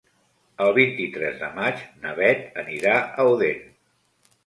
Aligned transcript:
El 0.65 0.73
vint-i-tres 0.77 1.37
de 1.43 1.51
maig 1.59 1.85
na 2.07 2.17
Beth 2.23 2.61
anirà 2.65 2.99
a 3.27 3.31
Odèn. 3.37 3.65